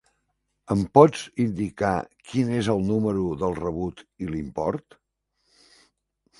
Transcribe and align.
Em 0.75 0.79
pots 0.97 1.25
indicar 1.43 1.91
quin 2.31 2.49
és 2.61 2.71
el 2.75 2.83
número 2.89 3.29
del 3.45 3.55
rebut 3.63 4.05
i 4.27 4.33
l'import? 4.33 5.01